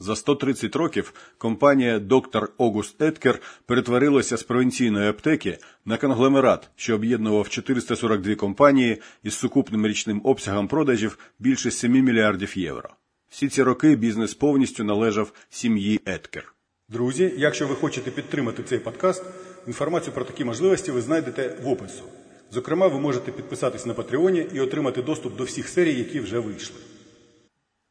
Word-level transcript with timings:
За 0.00 0.16
130 0.16 0.76
років 0.76 1.14
компанія 1.38 1.98
доктор 1.98 2.52
Огуст 2.58 3.02
Еткер 3.02 3.40
перетворилася 3.66 4.36
з 4.36 4.42
провінційної 4.42 5.08
аптеки 5.08 5.58
на 5.84 5.96
конгломерат, 5.96 6.70
що 6.76 6.94
об'єднував 6.94 7.48
442 7.48 8.34
компанії 8.34 9.00
із 9.22 9.34
сукупним 9.34 9.86
річним 9.86 10.20
обсягом 10.24 10.68
продажів 10.68 11.18
більше 11.38 11.70
7 11.70 11.92
мільярдів 11.92 12.58
євро. 12.58 12.90
Всі 13.28 13.48
ці 13.48 13.62
роки 13.62 13.96
бізнес 13.96 14.34
повністю 14.34 14.84
належав 14.84 15.32
сім'ї 15.50 16.00
Еткер. 16.06 16.54
Друзі, 16.88 17.34
якщо 17.36 17.66
ви 17.66 17.74
хочете 17.74 18.10
підтримати 18.10 18.62
цей 18.62 18.78
подкаст, 18.78 19.24
інформацію 19.66 20.14
про 20.14 20.24
такі 20.24 20.44
можливості 20.44 20.90
ви 20.90 21.00
знайдете 21.00 21.56
в 21.62 21.68
опису. 21.68 22.02
Зокрема, 22.50 22.86
ви 22.86 23.00
можете 23.00 23.32
підписатись 23.32 23.86
на 23.86 23.94
Патреоні 23.94 24.46
і 24.52 24.60
отримати 24.60 25.02
доступ 25.02 25.36
до 25.36 25.44
всіх 25.44 25.68
серій, 25.68 25.94
які 25.94 26.20
вже 26.20 26.38
вийшли. 26.38 26.76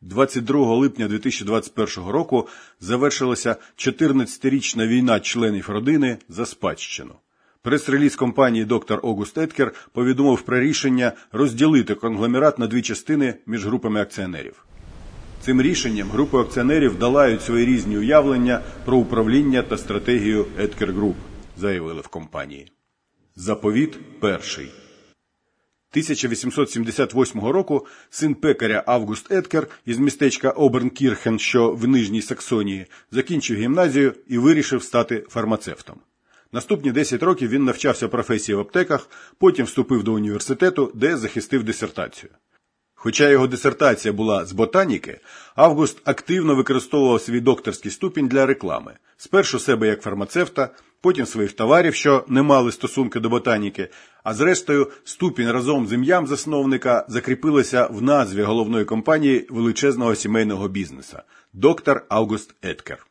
22 0.02 0.76
липня 0.76 1.08
2021 1.08 2.10
року 2.10 2.48
завершилася 2.80 3.56
14-річна 3.78 4.88
війна 4.88 5.20
членів 5.20 5.70
родини 5.70 6.18
за 6.30 6.46
спадщину. 6.46 7.16
Прес-реліз 7.62 8.16
компанії 8.16 8.66
доктор 8.66 9.00
Огуст 9.04 9.38
Еткер 9.38 9.74
повідомив 9.94 10.42
про 10.42 10.60
рішення 10.60 11.12
розділити 11.32 11.96
конгломерат 11.96 12.60
на 12.60 12.68
дві 12.68 12.82
частини 12.82 13.34
між 13.46 13.66
групами 13.66 14.02
акціонерів. 14.02 14.66
Цим 15.42 15.62
рішенням 15.62 16.10
групи 16.10 16.38
акціонерів 16.38 17.00
долають 17.00 17.42
свої 17.42 17.66
різні 17.66 17.98
уявлення 17.98 18.62
про 18.86 18.98
управління 18.98 19.62
та 19.62 19.78
стратегію 19.78 20.46
Еткер 20.60 20.94
Груп, 20.94 21.16
заявили 21.58 22.02
в 22.02 22.08
компанії. 22.08 22.72
Заповіт 23.36 24.20
перший. 24.20 24.72
1878 25.92 27.42
року 27.42 27.86
син 28.10 28.36
пекаря 28.36 28.84
Август 28.88 29.32
Еткер 29.32 29.68
із 29.86 30.00
містечка 30.00 30.50
Обернкірхен, 30.50 31.40
що 31.40 31.72
в 31.72 31.88
Нижній 31.88 32.22
Саксонії, 32.22 32.86
закінчив 33.12 33.58
гімназію 33.58 34.14
і 34.28 34.38
вирішив 34.38 34.84
стати 34.84 35.26
фармацевтом. 35.30 35.96
Наступні 36.52 36.92
10 36.92 37.24
років 37.24 37.50
він 37.50 37.64
навчався 37.64 38.08
професії 38.08 38.56
в 38.56 38.60
аптеках, 38.60 39.10
потім 39.38 39.66
вступив 39.66 40.04
до 40.04 40.14
університету, 40.14 40.92
де 40.96 41.18
захистив 41.18 41.64
дисертацію. 41.64 42.32
Хоча 43.08 43.30
його 43.30 43.48
дисертація 43.48 44.14
була 44.14 44.46
з 44.46 44.52
ботаніки, 44.52 45.20
Август 45.56 45.98
активно 46.04 46.56
використовував 46.56 47.22
свій 47.22 47.40
докторський 47.40 47.92
ступінь 47.92 48.28
для 48.28 48.46
реклами. 48.46 48.94
Спершу 49.18 49.60
себе 49.60 49.88
як 49.88 50.02
фармацевта, 50.02 50.70
потім 51.02 51.26
своїх 51.26 51.54
товарів, 51.54 51.96
що 51.96 52.26
не 52.28 52.42
мали 52.42 52.72
стосунки 52.72 53.20
до 53.20 53.30
ботаніки, 53.30 53.90
а 54.24 54.34
зрештою 54.34 54.92
ступінь 55.04 55.52
разом 55.52 55.88
з 55.88 55.94
ім'ям 55.94 56.28
засновника 56.28 57.06
закріпилася 57.10 57.86
в 57.86 58.02
назві 58.02 58.42
головної 58.42 58.86
компанії 58.86 59.48
величезного 59.50 60.16
сімейного 60.16 60.68
бізнеса 60.68 61.24
доктор 61.54 62.06
Август 62.10 62.56
Еткер. 62.64 63.08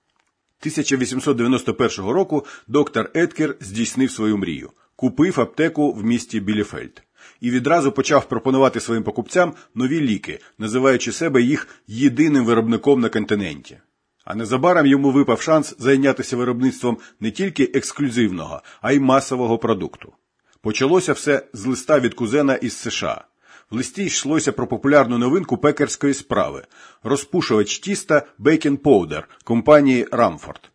1891 0.60 2.10
року 2.10 2.46
доктор 2.66 3.10
Еткер 3.14 3.56
здійснив 3.60 4.10
свою 4.10 4.36
мрію, 4.36 4.70
купив 4.96 5.40
аптеку 5.40 5.92
в 5.92 6.04
місті 6.04 6.40
Біліфельд 6.40 7.02
і 7.40 7.50
відразу 7.50 7.92
почав 7.92 8.28
пропонувати 8.28 8.80
своїм 8.80 9.02
покупцям 9.02 9.54
нові 9.74 10.00
ліки, 10.00 10.40
називаючи 10.58 11.12
себе 11.12 11.42
їх 11.42 11.68
єдиним 11.86 12.44
виробником 12.44 13.00
на 13.00 13.08
континенті. 13.08 13.78
А 14.24 14.34
незабаром 14.34 14.86
йому 14.86 15.10
випав 15.10 15.40
шанс 15.40 15.74
зайнятися 15.78 16.36
виробництвом 16.36 16.98
не 17.20 17.30
тільки 17.30 17.70
ексклюзивного, 17.74 18.62
а 18.80 18.92
й 18.92 19.00
масового 19.00 19.58
продукту. 19.58 20.12
Почалося 20.60 21.12
все 21.12 21.42
з 21.52 21.66
листа 21.66 22.00
від 22.00 22.14
кузена 22.14 22.54
із 22.54 22.76
США. 22.76 23.24
В 23.70 23.76
листі 23.76 24.04
йшлося 24.04 24.52
про 24.52 24.66
популярну 24.66 25.18
новинку 25.18 25.58
пекарської 25.58 26.14
справи 26.14 26.64
розпушувач 27.02 27.78
тіста 27.78 28.22
Bacon 28.38 28.78
Powder 28.78 29.22
компанії 29.44 30.08
Рамфорд. 30.12 30.70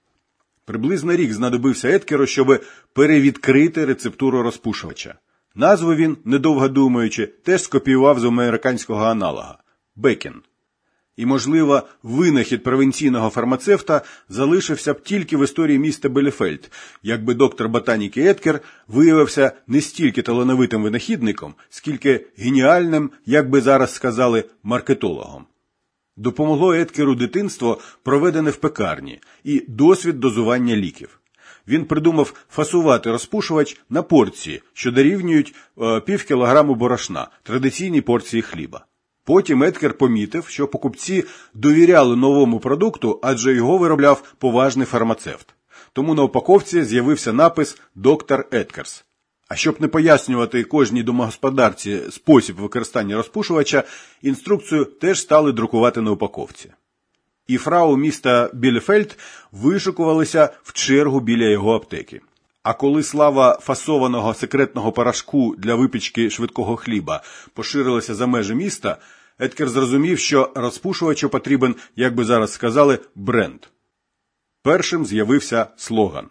Приблизно 0.65 1.15
рік 1.15 1.33
знадобився 1.33 1.89
Еткеру, 1.89 2.27
щоб 2.27 2.63
перевідкрити 2.93 3.85
рецептуру 3.85 4.41
розпушувача. 4.43 5.15
Назву 5.55 5.95
він, 5.95 6.17
недовго 6.25 6.67
думаючи, 6.67 7.27
теж 7.27 7.63
скопіював 7.63 8.19
з 8.19 8.23
американського 8.23 9.03
аналога 9.03 9.57
Бекін. 9.95 10.33
І, 11.17 11.25
можливо, 11.25 11.81
винахід 12.03 12.63
провінційного 12.63 13.29
фармацевта 13.29 14.01
залишився 14.29 14.93
б 14.93 15.01
тільки 15.01 15.37
в 15.37 15.43
історії 15.43 15.79
міста 15.79 16.09
Белефельд, 16.09 16.71
якби 17.03 17.33
доктор 17.33 17.69
ботаніки 17.69 18.21
Еткер 18.21 18.59
виявився 18.87 19.51
не 19.67 19.81
стільки 19.81 20.21
талановитим 20.21 20.83
винахідником, 20.83 21.55
скільки 21.69 22.27
геніальним, 22.37 23.11
як 23.25 23.49
би 23.49 23.61
зараз 23.61 23.93
сказали, 23.93 24.43
маркетологом. 24.63 25.45
Допомогло 26.17 26.73
Еткеру 26.73 27.15
дитинство, 27.15 27.79
проведене 28.03 28.49
в 28.49 28.55
пекарні, 28.55 29.19
і 29.43 29.65
досвід 29.67 30.19
дозування 30.19 30.75
ліків. 30.75 31.20
Він 31.71 31.85
придумав 31.85 32.33
фасувати 32.49 33.11
розпушувач 33.11 33.81
на 33.89 34.03
порції, 34.03 34.61
що 34.73 34.91
дорівнюють 34.91 35.55
е, 35.81 35.99
пів 35.99 36.23
кілограму 36.23 36.75
борошна, 36.75 37.27
традиційній 37.43 38.01
порції 38.01 38.41
хліба. 38.41 38.85
Потім 39.25 39.63
Еткер 39.63 39.97
помітив, 39.97 40.47
що 40.47 40.67
покупці 40.67 41.23
довіряли 41.53 42.15
новому 42.15 42.59
продукту, 42.59 43.19
адже 43.23 43.55
його 43.55 43.77
виробляв 43.77 44.33
поважний 44.37 44.85
фармацевт. 44.85 45.55
Тому 45.93 46.13
на 46.13 46.23
упаковці 46.23 46.83
з'явився 46.83 47.33
напис 47.33 47.77
Доктор 47.95 48.47
Еткерс. 48.51 49.05
А 49.47 49.55
щоб 49.55 49.81
не 49.81 49.87
пояснювати 49.87 50.63
кожній 50.63 51.03
домогосподарці 51.03 51.99
спосіб 52.11 52.55
використання 52.55 53.15
розпушувача, 53.15 53.83
інструкцію 54.21 54.85
теж 54.85 55.19
стали 55.19 55.51
друкувати 55.51 56.01
на 56.01 56.11
упаковці. 56.11 56.71
І 57.47 57.57
фрау 57.57 57.97
міста 57.97 58.49
Білефельд 58.53 59.17
вишукувалися 59.51 60.49
в 60.63 60.73
чергу 60.73 61.19
біля 61.19 61.45
його 61.45 61.75
аптеки. 61.75 62.21
А 62.63 62.73
коли 62.73 63.03
слава 63.03 63.59
фасованого 63.61 64.33
секретного 64.33 64.91
порошку 64.91 65.55
для 65.57 65.75
випічки 65.75 66.29
швидкого 66.29 66.75
хліба 66.75 67.23
поширилася 67.53 68.15
за 68.15 68.27
межі 68.27 68.55
міста, 68.55 68.97
Еткер 69.39 69.69
зрозумів, 69.69 70.19
що 70.19 70.51
розпушувачу 70.55 71.29
потрібен, 71.29 71.75
як 71.95 72.15
би 72.15 72.25
зараз 72.25 72.53
сказали, 72.53 72.99
бренд. 73.15 73.59
Першим 74.63 75.05
з'явився 75.05 75.67
слоган 75.77 76.29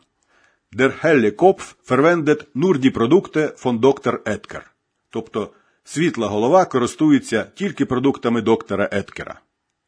Der 0.72 0.92
helle 1.02 1.32
Kopf 1.32 1.76
verwendet 1.84 2.48
nur 2.54 2.78
die 2.78 2.92
Produkte 2.92 3.54
von 3.56 3.80
Dr. 3.80 4.20
Еткер. 4.24 4.70
Тобто 5.10 5.50
світла 5.84 6.28
голова 6.28 6.64
користується 6.64 7.46
тільки 7.54 7.86
продуктами 7.86 8.42
доктора 8.42 8.88
Еткера. 8.92 9.40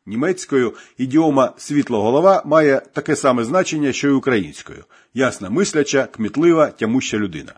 Німецькою 0.06 0.74
ідіома 0.98 1.52
світлоголова 1.56 2.42
має 2.44 2.82
таке 2.92 3.16
саме 3.16 3.44
значення, 3.44 3.92
що 3.92 4.08
й 4.08 4.12
українською 4.12 4.84
ясна 5.14 5.50
мисляча, 5.50 6.06
кмітлива, 6.06 6.66
тямуща 6.66 7.18
людина. 7.18 7.52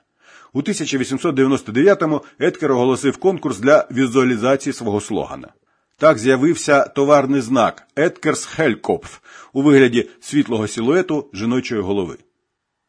У 0.52 0.62
1899-му 0.62 2.20
Еткер 2.38 2.72
оголосив 2.72 3.16
конкурс 3.16 3.58
для 3.58 3.88
візуалізації 3.90 4.72
свого 4.72 5.00
слогана. 5.00 5.48
Так 5.96 6.18
з'явився 6.18 6.84
товарний 6.84 7.40
знак 7.40 7.82
Еткерс 7.96 8.44
Хелькопф 8.44 9.18
у 9.52 9.62
вигляді 9.62 10.08
світлого 10.20 10.68
силуету 10.68 11.30
жіночої 11.34 11.80
голови. 11.80 12.16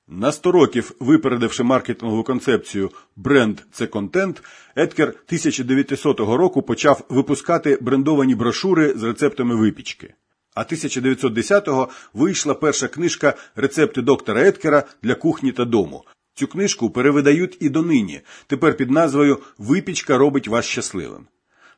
На 0.07 0.31
100 0.31 0.51
років 0.51 0.91
випередивши 0.99 1.63
маркетингову 1.63 2.23
концепцію 2.23 2.91
бренд 3.16 3.59
це 3.71 3.88
контент, 3.88 4.43
Еткер 4.75 5.07
1900 5.07 6.19
року 6.19 6.61
почав 6.61 7.05
випускати 7.09 7.77
брендовані 7.81 8.35
брошури 8.35 8.93
з 8.95 9.03
рецептами 9.03 9.55
випічки. 9.55 10.13
А 10.55 10.61
1910-го 10.61 11.89
вийшла 12.13 12.53
перша 12.53 12.88
книжка 12.88 13.33
Рецепти 13.55 14.01
доктора 14.01 14.41
Еткера 14.41 14.83
для 15.03 15.16
кухні 15.16 15.51
та 15.51 15.66
дому. 15.66 16.03
Цю 16.33 16.47
книжку 16.47 16.89
перевидають 16.89 17.57
і 17.59 17.69
донині, 17.69 18.22
тепер 18.47 18.77
під 18.77 18.91
назвою 18.91 19.39
Випічка 19.57 20.17
робить 20.17 20.47
вас 20.47 20.66
щасливим. 20.66 21.27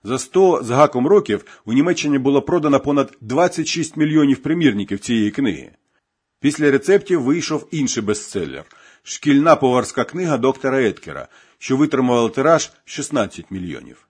За 0.04 0.20
100 0.20 0.64
з 0.64 0.70
гаком 0.70 1.08
років 1.08 1.46
у 1.66 1.74
Німеччині 1.74 2.18
було 2.20 2.42
продано 2.42 2.80
понад 2.80 3.18
26 3.22 3.98
мільйонів 3.98 4.38
примірників 4.38 5.00
цієї 5.00 5.32
книги. 5.32 5.72
Після 6.40 6.72
рецептів 6.72 7.22
вийшов 7.22 7.68
інший 7.72 8.04
бестселер 8.04 8.66
шкільна 9.04 9.56
поварська 9.56 10.04
книга 10.04 10.38
доктора 10.38 10.82
Еткера, 10.82 11.28
що 11.58 11.78
витримувала 11.78 12.30
тираж 12.30 12.72
16 12.86 13.52
мільйонів. 13.52 14.08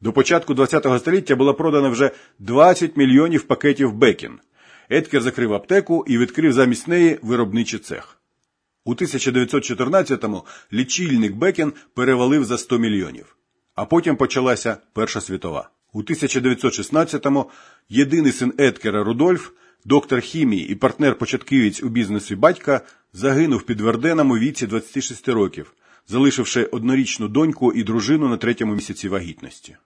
До 0.00 0.12
початку 0.12 0.54
ХХ 0.54 0.98
століття 0.98 1.36
було 1.36 1.54
продано 1.54 1.90
вже 1.90 2.10
20 2.38 2.96
мільйонів 2.96 3.42
пакетів 3.42 3.92
Бекін. 3.92 4.38
Еткер 4.90 5.22
закрив 5.22 5.54
аптеку 5.54 6.04
і 6.08 6.18
відкрив 6.18 6.52
замість 6.52 6.88
неї 6.88 7.18
виробничий 7.22 7.78
цех. 7.78 8.18
У 8.84 8.94
1914-му 8.94 10.44
лічильник 10.72 11.34
Бекін 11.34 11.72
перевалив 11.94 12.44
за 12.44 12.58
100 12.58 12.78
мільйонів. 12.78 13.36
А 13.74 13.84
потім 13.84 14.16
почалася 14.16 14.76
Перша 14.92 15.20
світова. 15.20 15.70
У 15.92 16.02
1916-му 16.02 17.50
єдиний 17.88 18.32
син 18.32 18.52
Еткера 18.58 19.04
Рудольф 19.04 19.50
доктор 19.88 20.20
хімії 20.20 20.68
і 20.68 20.74
партнер-початківець 20.74 21.84
у 21.84 21.88
бізнесі 21.88 22.36
батька, 22.36 22.80
загинув 23.12 23.62
під 23.62 23.80
Верденом 23.80 24.30
у 24.30 24.38
віці 24.38 24.66
26 24.66 25.28
років, 25.28 25.74
залишивши 26.06 26.64
однорічну 26.64 27.28
доньку 27.28 27.72
і 27.72 27.82
дружину 27.82 28.28
на 28.28 28.36
третьому 28.36 28.74
місяці 28.74 29.08
вагітності. 29.08 29.76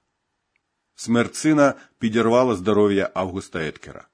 Смерть 0.95 1.35
сина 1.35 1.75
підірвала 1.99 2.55
здоров'я 2.55 3.11
Августа 3.15 3.61
Еткера. 3.61 4.05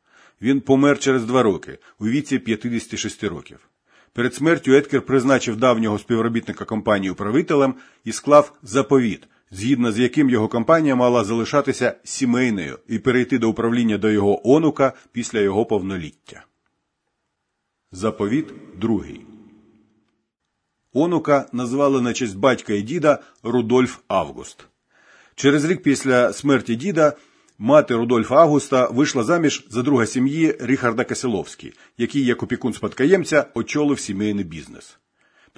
Він 0.42 0.60
помер 0.60 0.98
через 0.98 1.24
два 1.24 1.42
роки 1.42 1.78
у 1.98 2.06
віці 2.06 2.38
56 2.38 3.24
років. 3.24 3.58
Перед 4.12 4.34
смертю 4.34 4.72
Еткер 4.72 5.02
призначив 5.02 5.56
давнього 5.56 5.98
співробітника 5.98 6.64
компанії 6.64 7.10
управителем 7.10 7.74
і 8.04 8.12
склав 8.12 8.52
заповіт, 8.62 9.28
згідно 9.50 9.92
з 9.92 9.98
яким 9.98 10.30
його 10.30 10.48
компанія 10.48 10.96
мала 10.96 11.24
залишатися 11.24 11.94
сімейною 12.04 12.78
і 12.88 12.98
перейти 12.98 13.38
до 13.38 13.50
управління 13.50 13.98
до 13.98 14.10
його 14.10 14.50
онука 14.50 14.92
після 15.12 15.40
його 15.40 15.66
повноліття. 15.66 16.44
Заповіт 17.92 18.46
другий. 18.76 19.20
Онука 20.92 21.46
назвали 21.52 22.00
на 22.00 22.12
честь 22.12 22.36
батька 22.36 22.72
і 22.72 22.82
діда 22.82 23.18
Рудольф 23.42 23.98
Август. 24.08 24.66
Через 25.34 25.64
рік 25.64 25.82
після 25.82 26.32
смерті 26.32 26.76
діда 26.76 27.12
мати 27.58 27.94
Рудольфа 27.94 28.36
Августа 28.36 28.88
вийшла 28.88 29.22
заміж 29.22 29.66
за 29.70 29.82
друга 29.82 30.06
сім'ї 30.06 30.56
Ріхарда 30.60 31.04
Касиловський, 31.04 31.72
який, 31.98 32.24
як 32.24 32.42
опікун 32.42 32.72
спадкоємця, 32.72 33.46
очолив 33.54 34.00
сімейний 34.00 34.44
бізнес. 34.44 34.98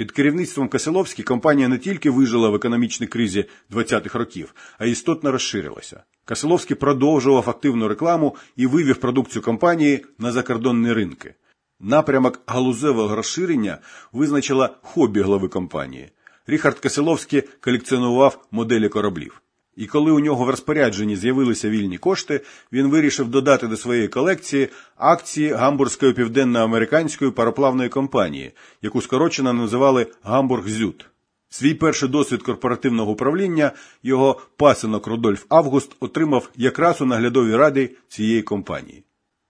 Під 0.01 0.13
керівництвом 0.13 0.69
Касиловський 0.69 1.25
компанія 1.25 1.69
не 1.69 1.79
тільки 1.79 2.11
вижила 2.11 2.49
в 2.49 2.55
економічній 2.55 3.07
кризі 3.07 3.45
20-х 3.71 4.19
років, 4.19 4.55
а 4.79 4.87
й 4.87 4.91
істотно 4.91 5.33
розширилася. 5.33 6.03
Касиловський 6.25 6.77
продовжував 6.77 7.51
активну 7.51 7.89
рекламу 7.89 8.37
і 8.57 8.67
вивів 8.67 8.97
продукцію 8.97 9.43
компанії 9.43 10.05
на 10.19 10.33
закордонні 10.33 10.93
ринки. 10.93 11.35
Напрямок 11.81 12.41
галузевого 12.47 13.17
розширення 13.17 13.79
визначила 14.13 14.77
хобі 14.83 15.21
глави 15.21 15.49
компанії. 15.49 16.11
Ріхард 16.47 16.79
Каселовський 16.79 17.43
колекціонував 17.61 18.47
моделі 18.51 18.89
кораблів. 18.89 19.43
І 19.81 19.87
коли 19.87 20.11
у 20.11 20.21
нього 20.21 20.45
в 20.45 20.51
розпорядженні 20.51 21.17
з'явилися 21.17 21.71
вільні 21.71 21.99
кошти, 21.99 22.41
він 22.73 22.87
вирішив 22.87 23.29
додати 23.29 23.67
до 23.67 23.77
своєї 23.77 24.09
колекції 24.09 24.69
акції 24.97 25.53
Гамбурзької 25.53 26.13
південноамериканської 26.13 27.31
пароплавної 27.31 27.89
компанії, 27.89 28.53
яку 28.83 29.03
скорочено 29.03 29.53
називали 29.53 30.07
Гамбург 30.23 30.69
Зюд. 30.69 31.07
Свій 31.49 31.75
перший 31.75 32.09
досвід 32.09 32.43
корпоративного 32.43 33.13
управління 33.13 33.73
його 34.03 34.41
пасинок 34.57 35.07
Рудольф 35.07 35.45
Август 35.49 35.97
отримав 36.01 36.51
якраз 36.57 37.01
у 37.01 37.05
наглядовій 37.05 37.57
раді 37.57 37.91
цієї 38.09 38.43
компанії. 38.43 39.05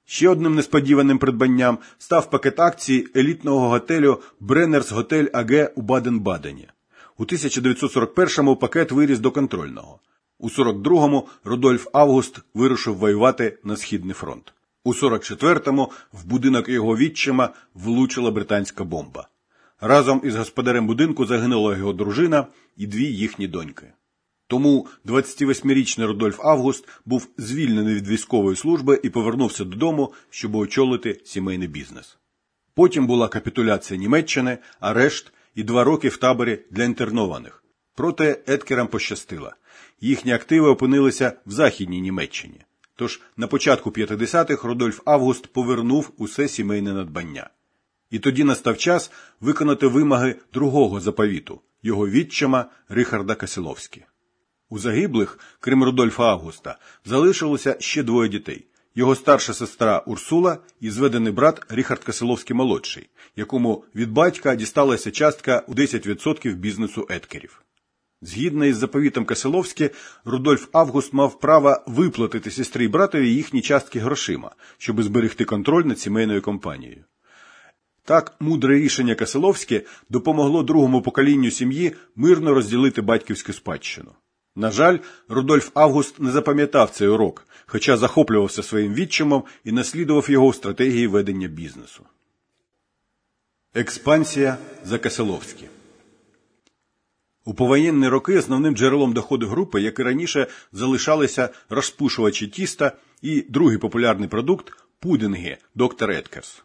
Ще 0.04 0.28
одним 0.28 0.54
несподіваним 0.54 1.18
придбанням 1.18 1.78
став 1.98 2.30
пакет 2.30 2.60
акцій 2.60 3.06
елітного 3.16 3.68
готелю 3.68 4.20
Бреннерс 4.40 4.92
Готель 4.92 5.26
АГ 5.32 5.70
у 5.74 5.82
Баден-Бадені. 5.82 6.66
У 7.18 7.24
1941-му 7.24 8.56
пакет 8.56 8.92
виріс 8.92 9.18
до 9.18 9.30
контрольного. 9.30 10.00
У 10.40 10.48
42-му 10.48 11.28
Рудольф 11.44 11.86
Август 11.92 12.38
вирушив 12.54 12.96
воювати 12.96 13.58
на 13.64 13.76
Східний 13.76 14.14
фронт. 14.14 14.52
У 14.84 14.92
44-му 14.92 15.90
в 16.12 16.24
будинок 16.24 16.68
його 16.68 16.96
відчима 16.96 17.50
влучила 17.74 18.30
британська 18.30 18.84
бомба. 18.84 19.28
Разом 19.80 20.20
із 20.24 20.36
господарем 20.36 20.86
будинку 20.86 21.26
загинула 21.26 21.76
його 21.76 21.92
дружина 21.92 22.46
і 22.76 22.86
дві 22.86 23.04
їхні 23.04 23.48
доньки. 23.48 23.92
Тому 24.46 24.86
28-річний 25.06 26.06
Рудольф 26.06 26.40
Август 26.40 26.88
був 27.06 27.28
звільнений 27.38 27.94
від 27.94 28.08
військової 28.08 28.56
служби 28.56 29.00
і 29.02 29.10
повернувся 29.10 29.64
додому, 29.64 30.12
щоб 30.30 30.56
очолити 30.56 31.20
сімейний 31.24 31.68
бізнес. 31.68 32.16
Потім 32.74 33.06
була 33.06 33.28
капітуляція 33.28 34.00
Німеччини, 34.00 34.58
арешт 34.80 35.32
і 35.54 35.62
два 35.62 35.84
роки 35.84 36.08
в 36.08 36.16
таборі 36.16 36.58
для 36.70 36.84
інтернованих. 36.84 37.64
Проте 37.94 38.42
Еткерам 38.46 38.86
пощастило. 38.86 39.52
Їхні 40.00 40.32
активи 40.32 40.68
опинилися 40.68 41.32
в 41.46 41.50
Західній 41.50 42.00
Німеччині. 42.00 42.60
Тож 42.96 43.20
на 43.36 43.46
початку 43.46 43.90
50-х 43.90 44.68
Рудольф 44.68 45.00
Август 45.04 45.46
повернув 45.46 46.10
усе 46.16 46.48
сімейне 46.48 46.92
надбання. 46.92 47.50
І 48.10 48.18
тоді 48.18 48.44
настав 48.44 48.78
час 48.78 49.10
виконати 49.40 49.86
вимоги 49.86 50.36
другого 50.52 51.00
заповіту 51.00 51.60
його 51.82 52.08
відчима 52.08 52.66
Рихарда 52.88 53.34
Касиловські. 53.34 54.04
У 54.68 54.78
загиблих, 54.78 55.38
крім 55.60 55.84
Рудольфа 55.84 56.24
Августа, 56.24 56.78
залишилося 57.04 57.76
ще 57.80 58.02
двоє 58.02 58.28
дітей 58.28 58.66
його 58.94 59.14
старша 59.14 59.54
сестра 59.54 59.98
Урсула 59.98 60.58
і 60.80 60.90
зведений 60.90 61.32
брат 61.32 61.62
Ріхард 61.68 62.04
Касиловський 62.04 62.56
молодший, 62.56 63.08
якому 63.36 63.84
від 63.94 64.10
батька 64.10 64.54
дісталася 64.54 65.10
частка 65.10 65.62
у 65.66 65.74
10% 65.74 66.54
бізнесу 66.54 67.06
еткерів. 67.10 67.62
Згідно 68.22 68.64
із 68.64 68.76
заповітом 68.76 69.24
Касиловське, 69.24 69.90
Рудольф 70.24 70.68
Август 70.72 71.12
мав 71.12 71.40
право 71.40 71.76
виплатити 71.86 72.50
сестрі 72.50 72.84
і 72.84 72.88
братові 72.88 73.34
їхні 73.34 73.62
частки 73.62 73.98
грошима, 73.98 74.50
щоб 74.78 75.02
зберегти 75.02 75.44
контроль 75.44 75.84
над 75.84 75.98
сімейною 75.98 76.42
компанією. 76.42 77.04
Так, 78.04 78.34
мудре 78.40 78.78
рішення 78.78 79.14
Касиловське 79.14 79.82
допомогло 80.08 80.62
другому 80.62 81.02
поколінню 81.02 81.50
сім'ї 81.50 81.92
мирно 82.16 82.54
розділити 82.54 83.02
батьківську 83.02 83.52
спадщину. 83.52 84.10
На 84.56 84.70
жаль, 84.70 84.98
Рудольф 85.28 85.70
Август 85.74 86.20
не 86.20 86.30
запам'ятав 86.30 86.90
цей 86.90 87.08
урок, 87.08 87.46
хоча 87.66 87.96
захоплювався 87.96 88.62
своїм 88.62 88.94
відчимом 88.94 89.44
і 89.64 89.72
наслідував 89.72 90.30
його 90.30 90.48
в 90.48 90.54
стратегії 90.54 91.06
ведення 91.06 91.48
бізнесу. 91.48 92.04
Експансія 93.74 94.56
за 94.84 94.98
Касиловські 94.98 95.66
у 97.44 97.54
повоєнні 97.54 98.08
роки 98.08 98.38
основним 98.38 98.76
джерелом 98.76 99.12
доходу 99.12 99.46
групи, 99.48 99.80
як 99.80 99.98
і 99.98 100.02
раніше, 100.02 100.46
залишалися 100.72 101.48
розпушувачі 101.68 102.48
тіста 102.48 102.92
і 103.22 103.44
другий 103.48 103.78
популярний 103.78 104.28
продукт 104.28 104.72
пудинги 105.00 105.58
доктор 105.74 106.10
Еткерс. 106.10 106.62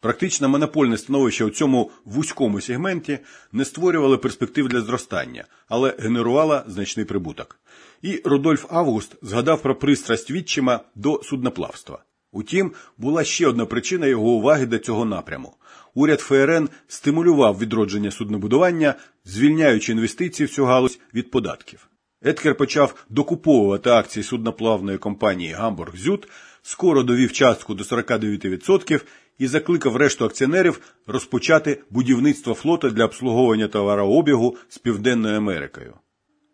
Практично 0.00 0.48
монопольне 0.48 0.98
становище 0.98 1.44
у 1.44 1.50
цьому 1.50 1.90
вузькому 2.04 2.60
сегменті 2.60 3.18
не 3.52 3.64
створювало 3.64 4.18
перспектив 4.18 4.68
для 4.68 4.80
зростання, 4.80 5.44
але 5.68 5.96
генерувало 5.98 6.62
значний 6.66 7.06
прибуток. 7.06 7.60
І 8.02 8.22
Рудольф 8.24 8.66
Август 8.70 9.16
згадав 9.22 9.62
про 9.62 9.74
пристрасть 9.74 10.30
відчима 10.30 10.80
до 10.94 11.22
судноплавства. 11.22 12.02
Утім, 12.32 12.72
була 12.98 13.24
ще 13.24 13.46
одна 13.46 13.66
причина 13.66 14.06
його 14.06 14.30
уваги 14.30 14.66
до 14.66 14.78
цього 14.78 15.04
напряму. 15.04 15.54
Уряд 15.94 16.20
ФРН 16.20 16.68
стимулював 16.88 17.58
відродження 17.58 18.10
суднобудування, 18.10 18.94
звільняючи 19.24 19.92
інвестиції 19.92 20.46
в 20.46 20.50
цю 20.50 20.64
галузь 20.64 20.98
від 21.14 21.30
податків. 21.30 21.88
Еткер 22.24 22.54
почав 22.54 23.04
докуповувати 23.08 23.90
акції 23.90 24.22
судноплавної 24.22 24.98
компанії 24.98 25.52
Гамбург 25.52 25.96
Зют, 25.96 26.28
скоро 26.62 27.02
довів 27.02 27.32
частку 27.32 27.74
до 27.74 27.84
49% 27.84 29.00
і 29.38 29.46
закликав 29.46 29.96
решту 29.96 30.24
акціонерів 30.24 30.80
розпочати 31.06 31.82
будівництво 31.90 32.54
флота 32.54 32.90
для 32.90 33.04
обслуговування 33.04 33.68
товарообігу 33.68 34.56
з 34.68 34.78
Південною 34.78 35.36
Америкою. 35.36 35.94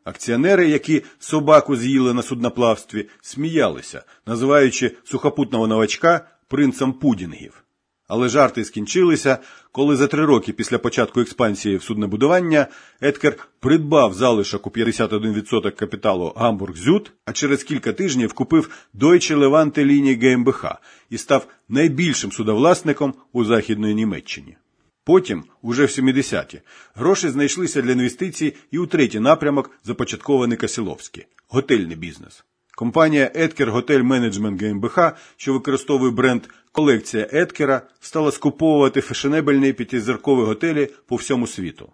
Акціонери, 0.04 0.68
які 0.68 1.02
собаку 1.18 1.76
з'їли 1.76 2.14
на 2.14 2.22
судноплавстві, 2.22 3.08
сміялися, 3.20 4.04
називаючи 4.26 4.96
сухопутного 5.04 5.66
новачка 5.66 6.28
принцем 6.48 6.92
пудінгів. 6.92 7.63
Але 8.08 8.28
жарти 8.28 8.64
скінчилися, 8.64 9.38
коли 9.72 9.96
за 9.96 10.06
три 10.06 10.24
роки 10.24 10.52
після 10.52 10.78
початку 10.78 11.20
експансії 11.20 11.76
в 11.76 11.82
суднобудування 11.82 12.66
Еткер 13.00 13.36
придбав 13.60 14.14
залишок 14.14 14.66
у 14.66 14.70
51% 14.70 15.70
капіталу 15.70 16.32
Гамбург 16.36 16.76
Зют, 16.76 17.12
а 17.24 17.32
через 17.32 17.64
кілька 17.64 17.92
тижнів 17.92 18.32
купив 18.32 18.70
Deutsche 18.94 19.38
Levante 19.38 19.84
лінії 19.84 20.34
ГМБХ 20.34 20.64
і 21.10 21.18
став 21.18 21.46
найбільшим 21.68 22.32
судовласником 22.32 23.14
у 23.32 23.44
Західної 23.44 23.94
Німеччині. 23.94 24.56
Потім, 25.04 25.44
уже 25.62 25.84
в 25.84 25.88
70-ті, 25.88 26.60
гроші 26.94 27.28
знайшлися 27.28 27.82
для 27.82 27.92
інвестицій 27.92 28.54
і 28.70 28.78
у 28.78 28.86
третій 28.86 29.20
напрямок, 29.20 29.70
започаткований 29.84 30.58
Касіловський 30.58 31.26
готельний 31.48 31.96
бізнес. 31.96 32.44
Компанія 32.76 33.30
Еткер 33.34 33.70
Готель 33.70 34.02
Менеджмент 34.02 34.62
ГМБХ, 34.62 34.98
що 35.36 35.52
використовує 35.52 36.10
бренд 36.10 36.42
колекція 36.72 37.28
Еткера, 37.32 37.82
стала 38.00 38.32
скуповувати 38.32 39.00
фешенебельні 39.00 39.72
п'ятизіркові 39.72 40.44
готелі 40.44 40.88
по 41.06 41.16
всьому 41.16 41.46
світу. 41.46 41.92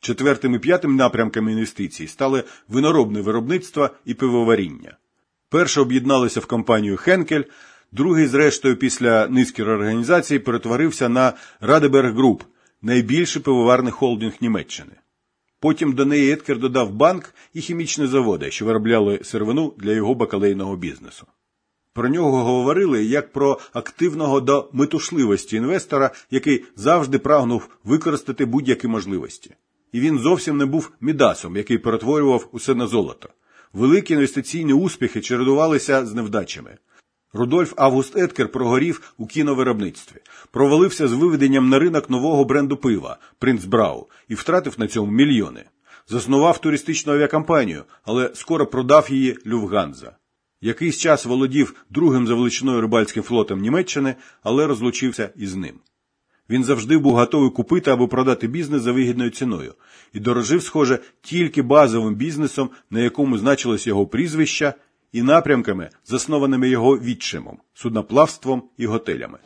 Четвертим 0.00 0.54
і 0.54 0.58
п'ятим 0.58 0.96
напрямками 0.96 1.52
інвестицій 1.52 2.06
стали 2.06 2.44
виноробне 2.68 3.20
виробництво 3.20 3.90
і 4.04 4.14
пивоваріння. 4.14 4.96
Перше 5.48 5.80
об'єдналися 5.80 6.40
в 6.40 6.46
компанію 6.46 6.96
Хенкель, 6.96 7.42
другий, 7.92 8.26
зрештою, 8.26 8.76
після 8.76 9.28
низки 9.28 9.64
реорганізацій 9.64 10.38
перетворився 10.38 11.08
на 11.08 11.32
Радеберг 11.60 12.14
Груп, 12.14 12.42
найбільший 12.82 13.42
пивоварний 13.42 13.92
холдинг 13.92 14.32
Німеччини. 14.40 14.92
Потім 15.62 15.92
до 15.92 16.04
неї 16.04 16.32
Еткер 16.32 16.58
додав 16.58 16.92
банк 16.92 17.34
і 17.54 17.60
хімічні 17.60 18.06
заводи, 18.06 18.50
що 18.50 18.64
виробляли 18.64 19.20
сировину 19.22 19.74
для 19.78 19.92
його 19.92 20.14
бакалейного 20.14 20.76
бізнесу. 20.76 21.26
Про 21.94 22.08
нього 22.08 22.44
говорили 22.44 23.04
як 23.04 23.32
про 23.32 23.58
активного 23.72 24.40
до 24.40 24.70
метушливості 24.72 25.56
інвестора, 25.56 26.10
який 26.30 26.64
завжди 26.76 27.18
прагнув 27.18 27.68
використати 27.84 28.44
будь-які 28.44 28.88
можливості. 28.88 29.54
І 29.92 30.00
він 30.00 30.18
зовсім 30.18 30.56
не 30.56 30.66
був 30.66 30.92
мідасом, 31.00 31.56
який 31.56 31.78
перетворював 31.78 32.48
усе 32.52 32.74
на 32.74 32.86
золото. 32.86 33.28
Великі 33.72 34.14
інвестиційні 34.14 34.72
успіхи 34.72 35.20
чередувалися 35.20 36.06
з 36.06 36.14
невдачами. 36.14 36.78
Рудольф 37.34 37.72
Август 37.76 38.16
Еткер 38.16 38.48
прогорів 38.48 39.14
у 39.18 39.26
кіновиробництві, 39.26 40.16
провалився 40.50 41.08
з 41.08 41.12
виведенням 41.12 41.68
на 41.68 41.78
ринок 41.78 42.10
нового 42.10 42.44
бренду 42.44 42.76
пива 42.76 43.18
Принц 43.38 43.64
Брау 43.64 44.08
і 44.28 44.34
втратив 44.34 44.74
на 44.78 44.86
цьому 44.86 45.12
мільйони. 45.12 45.64
Заснував 46.08 46.58
туристичну 46.58 47.12
авіакомпанію, 47.12 47.84
але 48.04 48.30
скоро 48.34 48.66
продав 48.66 49.10
її 49.10 49.38
Люфганза. 49.46 50.16
Якийсь 50.60 50.98
час 50.98 51.24
володів 51.24 51.74
другим 51.90 52.26
за 52.26 52.34
величиною 52.34 52.80
рибальським 52.80 53.22
флотом 53.22 53.60
Німеччини, 53.60 54.14
але 54.42 54.66
розлучився 54.66 55.30
із 55.36 55.54
ним. 55.56 55.74
Він 56.50 56.64
завжди 56.64 56.98
був 56.98 57.14
готовий 57.14 57.50
купити 57.50 57.90
або 57.90 58.08
продати 58.08 58.46
бізнес 58.46 58.82
за 58.82 58.92
вигідною 58.92 59.30
ціною 59.30 59.74
і 60.12 60.20
дорожив, 60.20 60.62
схоже, 60.62 60.98
тільки 61.22 61.62
базовим 61.62 62.14
бізнесом, 62.14 62.70
на 62.90 63.00
якому 63.00 63.38
значилось 63.38 63.86
його 63.86 64.06
прізвища, 64.06 64.74
і 65.12 65.22
напрямками, 65.22 65.90
заснованими 66.04 66.68
його 66.68 66.98
відчимом, 66.98 67.58
судноплавством 67.74 68.62
і 68.76 68.86
готелями. 68.86 69.38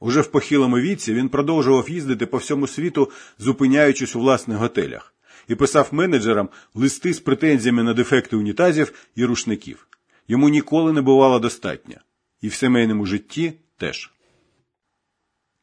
Уже 0.00 0.20
в 0.20 0.26
похилому 0.26 0.78
віці 0.78 1.14
він 1.14 1.28
продовжував 1.28 1.90
їздити 1.90 2.26
по 2.26 2.36
всьому 2.36 2.66
світу, 2.66 3.10
зупиняючись 3.38 4.16
у 4.16 4.20
власних 4.20 4.58
готелях, 4.58 5.14
і 5.48 5.54
писав 5.54 5.88
менеджерам 5.90 6.48
листи 6.74 7.14
з 7.14 7.20
претензіями 7.20 7.82
на 7.82 7.94
дефекти 7.94 8.36
унітазів 8.36 8.92
і 9.14 9.24
рушників. 9.24 9.88
Йому 10.28 10.48
ніколи 10.48 10.92
не 10.92 11.02
бувало 11.02 11.38
достатньо, 11.38 11.96
і 12.40 12.48
в 12.48 12.54
сімейному 12.54 13.06
житті 13.06 13.52
теж. 13.76 14.12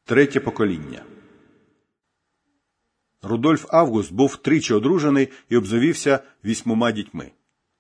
Третє 0.06 0.40
покоління. 0.40 1.04
Рудольф 3.22 3.66
Август 3.70 4.14
був 4.14 4.38
тричі 4.38 4.74
одружений 4.74 5.30
і 5.50 5.58
обзавівся 5.58 6.20
вісьмома 6.46 6.92
дітьми. 6.92 7.32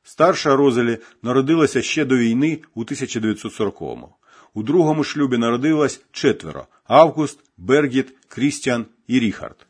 Старша 0.04 0.56
Розелі 0.56 0.98
народилася 1.22 1.82
ще 1.82 2.06
до 2.06 2.18
війни 2.18 2.60
у 2.76 2.84
1940-му. 2.84 4.10
У 4.54 4.64
другому 4.64 5.04
шлюбі 5.04 5.38
народилось 5.38 6.02
четверо 6.12 6.66
Август, 6.88 7.40
Бергіт, 7.58 8.14
Крістіан 8.28 8.86
і 9.08 9.20
Ріхард. 9.20 9.68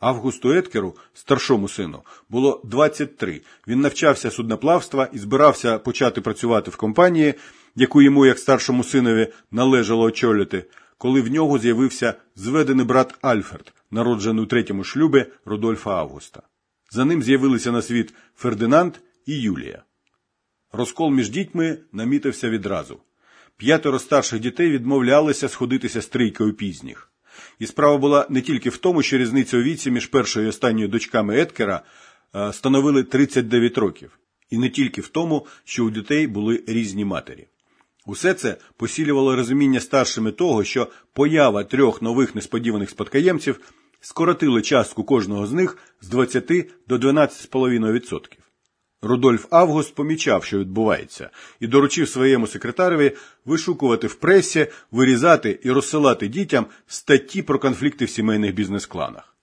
Августу 0.00 0.52
Еткеру, 0.52 0.96
старшому 1.14 1.68
сину, 1.68 2.02
було 2.28 2.60
23. 2.64 3.40
Він 3.68 3.80
навчався 3.80 4.30
судноплавства 4.30 5.08
і 5.12 5.18
збирався 5.18 5.78
почати 5.78 6.20
працювати 6.20 6.70
в 6.70 6.76
компанії, 6.76 7.34
яку 7.76 8.02
йому, 8.02 8.26
як 8.26 8.38
старшому 8.38 8.84
синові, 8.84 9.28
належало 9.50 10.04
очолювати, 10.04 10.64
коли 10.98 11.20
в 11.20 11.30
нього 11.30 11.58
з'явився 11.58 12.14
зведений 12.36 12.86
брат 12.86 13.14
Альфред, 13.20 13.72
народжений 13.90 14.44
у 14.44 14.46
третьому 14.46 14.84
шлюбі 14.84 15.26
Рудольфа 15.44 15.90
Августа. 15.90 16.42
За 16.90 17.04
ним 17.04 17.22
з'явилися 17.22 17.72
на 17.72 17.82
світ 17.82 18.14
Фердинанд 18.36 18.94
і 19.28 19.40
Юлія. 19.40 19.82
Розкол 20.72 21.10
між 21.10 21.30
дітьми 21.30 21.78
намітився 21.92 22.50
відразу. 22.50 23.00
П'ятеро 23.56 23.98
старших 23.98 24.40
дітей 24.40 24.70
відмовлялися 24.70 25.48
сходитися 25.48 26.02
з 26.02 26.06
трійкою 26.06 26.52
пізніх. 26.52 27.12
І 27.58 27.66
справа 27.66 27.96
була 27.96 28.26
не 28.30 28.40
тільки 28.40 28.70
в 28.70 28.76
тому, 28.76 29.02
що 29.02 29.18
різниця 29.18 29.58
у 29.58 29.62
віці 29.62 29.90
між 29.90 30.06
першою 30.06 30.46
і 30.46 30.48
останньою 30.48 30.88
дочками 30.88 31.40
Еткера 31.40 31.82
е, 32.34 32.52
становили 32.52 33.02
39 33.02 33.78
років, 33.78 34.18
і 34.50 34.58
не 34.58 34.68
тільки 34.68 35.00
в 35.00 35.08
тому, 35.08 35.46
що 35.64 35.84
у 35.84 35.90
дітей 35.90 36.26
були 36.26 36.64
різні 36.66 37.04
матері. 37.04 37.46
Усе 38.06 38.34
це 38.34 38.56
посілювало 38.76 39.36
розуміння 39.36 39.80
старшими 39.80 40.32
того, 40.32 40.64
що 40.64 40.88
поява 41.12 41.64
трьох 41.64 42.02
нових 42.02 42.34
несподіваних 42.34 42.90
спадкоємців 42.90 43.60
скоротили 44.00 44.62
частку 44.62 45.04
кожного 45.04 45.46
з 45.46 45.52
них 45.52 45.78
з 46.00 46.08
20 46.08 46.70
до 46.88 46.96
12,5%. 46.96 48.38
Рудольф 49.02 49.46
Август 49.50 49.94
помічав, 49.94 50.44
що 50.44 50.58
відбувається, 50.58 51.30
і 51.60 51.66
доручив 51.66 52.08
своєму 52.08 52.46
секретареві 52.46 53.16
вишукувати 53.44 54.06
в 54.06 54.14
пресі, 54.14 54.66
вирізати 54.92 55.60
і 55.62 55.70
розсилати 55.70 56.28
дітям 56.28 56.66
статті 56.86 57.42
про 57.42 57.58
конфлікти 57.58 58.04
в 58.04 58.10
сімейних 58.10 58.54
бізнес-кланах. 58.54 59.36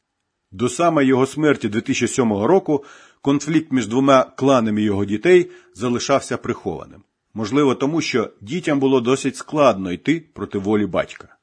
До 0.51 0.69
самої 0.69 1.07
його 1.07 1.25
смерті 1.25 1.69
2007 1.69 2.33
року 2.33 2.83
конфлікт 3.21 3.71
між 3.71 3.88
двома 3.88 4.24
кланами 4.24 4.81
його 4.81 5.05
дітей 5.05 5.51
залишався 5.74 6.38
прихованим. 6.38 7.03
Можливо, 7.33 7.75
тому 7.75 8.01
що 8.01 8.29
дітям 8.41 8.79
було 8.79 9.01
досить 9.01 9.35
складно 9.35 9.91
йти 9.91 10.24
проти 10.33 10.57
волі 10.57 10.85
батька. 10.85 11.34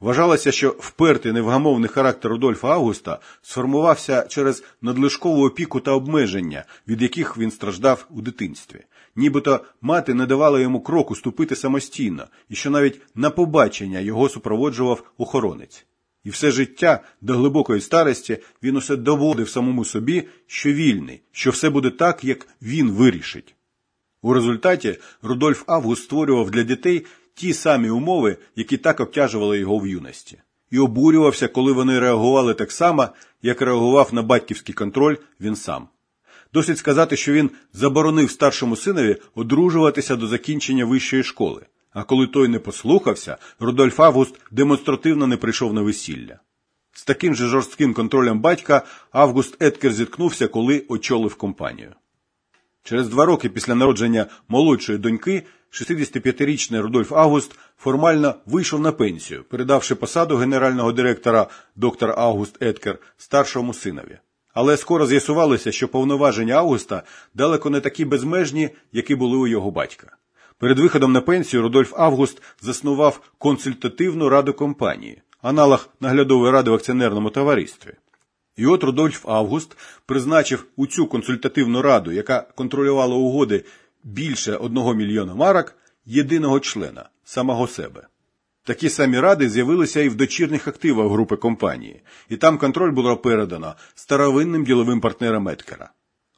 Вважалося, 0.00 0.52
що 0.52 0.76
впертий 0.78 1.32
невгамовний 1.32 1.88
характер 1.88 2.30
Рудольфа 2.30 2.68
Августа 2.68 3.18
сформувався 3.42 4.26
через 4.28 4.64
надлишкову 4.82 5.46
опіку 5.46 5.80
та 5.80 5.90
обмеження, 5.90 6.64
від 6.88 7.02
яких 7.02 7.38
він 7.38 7.50
страждав 7.50 8.06
у 8.10 8.22
дитинстві. 8.22 8.80
Нібито 9.16 9.60
мати 9.80 10.14
не 10.14 10.26
давала 10.26 10.60
йому 10.60 10.80
кроку 10.80 11.14
ступити 11.14 11.56
самостійно, 11.56 12.26
і 12.48 12.54
що 12.54 12.70
навіть 12.70 13.00
на 13.14 13.30
побачення 13.30 14.00
його 14.00 14.28
супроводжував 14.28 15.02
охоронець. 15.18 15.86
І 16.24 16.30
все 16.30 16.50
життя 16.50 17.00
до 17.20 17.34
глибокої 17.36 17.80
старості 17.80 18.38
він 18.62 18.76
усе 18.76 18.96
доводив 18.96 19.48
самому 19.48 19.84
собі, 19.84 20.28
що 20.46 20.72
вільний, 20.72 21.22
що 21.32 21.50
все 21.50 21.70
буде 21.70 21.90
так, 21.90 22.24
як 22.24 22.48
він 22.62 22.90
вирішить. 22.90 23.54
У 24.22 24.32
результаті 24.32 24.98
Рудольф 25.22 25.62
Август 25.66 26.02
створював 26.02 26.50
для 26.50 26.62
дітей 26.62 27.06
ті 27.36 27.54
самі 27.54 27.90
умови, 27.90 28.36
які 28.56 28.76
так 28.76 29.00
обтяжували 29.00 29.58
його 29.58 29.78
в 29.78 29.86
юності, 29.86 30.38
і 30.70 30.78
обурювався, 30.78 31.48
коли 31.48 31.72
вони 31.72 31.98
реагували 31.98 32.54
так 32.54 32.72
само, 32.72 33.08
як 33.42 33.62
реагував 33.62 34.14
на 34.14 34.22
батьківський 34.22 34.74
контроль 34.74 35.16
він 35.40 35.56
сам. 35.56 35.88
Досить 36.52 36.78
сказати, 36.78 37.16
що 37.16 37.32
він 37.32 37.50
заборонив 37.72 38.30
старшому 38.30 38.76
синові 38.76 39.16
одружуватися 39.34 40.16
до 40.16 40.26
закінчення 40.26 40.84
вищої 40.84 41.22
школи. 41.22 41.66
А 41.92 42.04
коли 42.04 42.26
той 42.26 42.48
не 42.48 42.58
послухався, 42.58 43.36
Рудольф 43.60 44.00
Август 44.00 44.40
демонстративно 44.50 45.26
не 45.26 45.36
прийшов 45.36 45.74
на 45.74 45.82
весілля. 45.82 46.38
З 46.92 47.04
таким 47.04 47.34
же 47.34 47.46
жорстким 47.46 47.94
контролем 47.94 48.40
батька 48.40 48.82
Август 49.12 49.62
Еткер 49.62 49.92
зіткнувся, 49.92 50.48
коли 50.48 50.84
очолив 50.88 51.34
компанію. 51.34 51.94
Через 52.82 53.08
два 53.08 53.24
роки 53.24 53.48
після 53.48 53.74
народження 53.74 54.26
молодшої 54.48 54.98
доньки 54.98 55.42
65-річний 55.70 56.80
Рудольф 56.80 57.12
Август 57.12 57.58
формально 57.78 58.34
вийшов 58.46 58.80
на 58.80 58.92
пенсію, 58.92 59.44
передавши 59.44 59.94
посаду 59.94 60.36
генерального 60.36 60.92
директора 60.92 61.46
доктор 61.76 62.14
Август 62.16 62.62
Еткер 62.62 62.98
старшому 63.16 63.74
синові. 63.74 64.18
Але 64.54 64.76
скоро 64.76 65.06
з'ясувалося, 65.06 65.72
що 65.72 65.88
повноваження 65.88 66.54
Августа 66.54 67.02
далеко 67.34 67.70
не 67.70 67.80
такі 67.80 68.04
безмежні, 68.04 68.70
які 68.92 69.14
були 69.14 69.36
у 69.36 69.46
його 69.46 69.70
батька. 69.70 70.16
Перед 70.58 70.78
виходом 70.78 71.12
на 71.12 71.20
пенсію 71.20 71.62
Рудольф 71.62 71.92
Август 71.96 72.42
заснував 72.60 73.20
консультативну 73.38 74.28
раду 74.28 74.52
компанії, 74.52 75.22
аналог 75.42 75.88
наглядової 76.00 76.52
ради 76.52 76.70
в 76.70 76.74
акціонерному 76.74 77.30
товаристві. 77.30 77.92
І 78.56 78.66
от 78.66 78.84
Рудольф 78.84 79.28
Август 79.28 79.76
призначив 80.06 80.66
у 80.76 80.86
цю 80.86 81.06
консультативну 81.06 81.82
раду, 81.82 82.12
яка 82.12 82.40
контролювала 82.40 83.14
угоди 83.14 83.64
більше 84.06 84.56
одного 84.56 84.94
мільйона 84.94 85.34
марок, 85.34 85.74
єдиного 86.04 86.60
члена 86.60 87.08
самого 87.24 87.66
себе. 87.66 88.06
Такі 88.64 88.88
самі 88.88 89.20
ради 89.20 89.48
з'явилися 89.48 90.00
і 90.00 90.08
в 90.08 90.14
дочірніх 90.14 90.68
активах 90.68 91.10
групи 91.10 91.36
компанії, 91.36 92.02
і 92.28 92.36
там 92.36 92.58
контроль 92.58 92.90
було 92.90 93.16
передано 93.16 93.74
старовинним 93.94 94.64
діловим 94.64 95.00
партнерам 95.00 95.48
Еткера. 95.48 95.90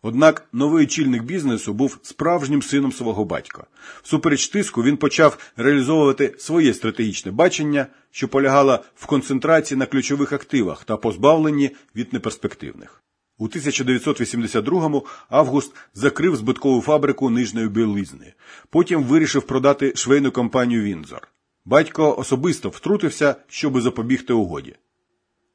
Однак 0.02 0.48
новий 0.52 0.84
очільник 0.84 1.22
бізнесу 1.22 1.75
був 1.75 1.98
справжнім 2.02 2.62
сином 2.62 2.92
свого 2.92 3.25
батька. 3.25 3.66
Всупереч 4.02 4.48
тиску 4.48 4.82
він 4.82 4.96
почав 4.96 5.38
реалізовувати 5.56 6.34
своє 6.38 6.75
стратегічне 6.75 7.32
бачення, 7.32 7.87
що 8.10 8.28
полягало 8.28 8.78
в 8.94 9.06
концентрації 9.06 9.78
на 9.78 9.87
ключових 9.87 10.32
активах 10.32 10.84
та 10.84 10.96
позбавленні 10.96 11.70
від 11.96 12.12
неперспективних. 12.12 13.02
У 13.38 13.49
1982-му 13.49 15.07
Август 15.28 15.75
закрив 15.95 16.37
збиткову 16.37 16.80
фабрику 16.80 17.30
нижньої 17.30 17.68
білизни. 17.68 18.33
Потім 18.71 19.04
вирішив 19.04 19.42
продати 19.42 19.92
швейну 19.97 20.30
компанію 20.30 20.83
Вінзор. 20.83 21.28
Батько 21.64 22.16
особисто 22.18 22.68
втрутився, 22.68 23.37
щоб 23.49 23.80
запобігти 23.80 24.33
угоді. 24.33 24.75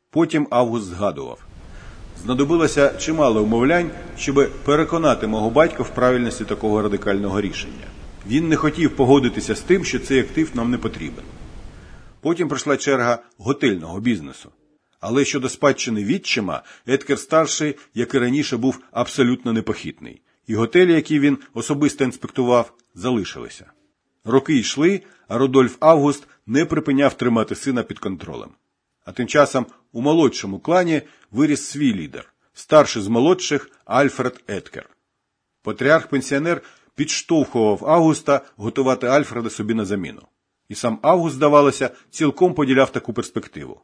Потім 0.10 0.48
Август 0.50 0.86
згадував. 0.86 1.40
Знадобилося 2.24 2.94
чимало 3.00 3.44
умовлянь, 3.44 3.92
щоб 4.18 4.52
переконати 4.66 5.28
мого 5.28 5.50
батька 5.50 5.84
в 5.84 5.90
правильності 5.96 6.46
такого 6.46 6.82
радикального 6.82 7.42
рішення. 7.42 7.88
Він 8.28 8.48
не 8.48 8.56
хотів 8.56 8.96
погодитися 8.96 9.56
з 9.56 9.62
тим, 9.62 9.86
що 9.86 10.00
цей 10.00 10.20
актив 10.20 10.52
нам 10.54 10.72
не 10.72 10.78
потрібен. 10.78 11.24
Потім 12.22 12.48
прийшла 12.48 12.78
черга 12.78 13.20
готельного 13.38 14.00
бізнесу. 14.00 14.50
Але 15.06 15.26
щодо 15.26 15.50
спадщини 15.50 16.04
відчима, 16.04 16.64
Еткер 16.88 17.20
старший, 17.20 17.76
як 17.94 18.16
і 18.16 18.20
раніше, 18.20 18.58
був 18.58 18.80
абсолютно 18.92 19.54
непохитний, 19.54 20.22
і 20.48 20.56
готелі, 20.56 20.94
які 20.94 21.20
він 21.20 21.38
особисто 21.54 22.04
інспектував, 22.04 22.74
залишилися. 22.96 23.72
Роки 24.24 24.58
йшли, 24.58 25.02
а 25.28 25.38
Рудольф 25.38 25.78
Август 25.80 26.28
не 26.48 26.66
припиняв 26.66 27.14
тримати 27.14 27.56
сина 27.56 27.84
під 27.84 28.00
контролем. 28.00 28.50
А 29.06 29.12
тим 29.12 29.28
часом 29.28 29.66
у 29.92 30.02
молодшому 30.02 30.60
клані 30.60 31.02
виріс 31.32 31.66
свій 31.66 31.94
лідер, 31.94 32.34
старший 32.54 33.02
з 33.02 33.08
молодших 33.08 33.72
Альфред 33.86 34.44
Еткер. 34.48 34.90
Патріарх-пенсіонер 35.64 36.62
підштовхував 36.96 37.90
Августа 37.90 38.42
готувати 38.56 39.08
Альфреда 39.08 39.50
собі 39.50 39.74
на 39.74 39.86
заміну. 39.86 40.22
І 40.70 40.76
сам 40.76 41.00
Август, 41.02 41.36
здавалося, 41.36 41.90
цілком 42.10 42.54
поділяв 42.54 42.92
таку 42.92 43.14
перспективу. 43.14 43.82